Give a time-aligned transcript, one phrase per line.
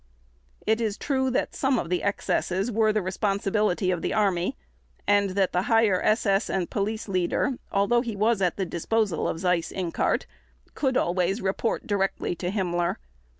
[0.65, 4.57] It is true that some of the excesses were the responsibility of the Army,
[5.05, 9.37] and that the Higher SS and Police Leader, although he was at the disposal of
[9.41, 10.25] Seyss Inquart,
[10.73, 12.95] could always report directly to Himmler.